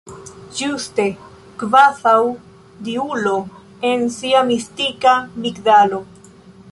Ĝuste: 0.59 1.03
kvazaŭ 1.63 2.15
diulo 2.87 3.35
en 3.93 4.07
sia 4.17 4.43
mistika 4.51 5.15
migdalo. 5.45 6.05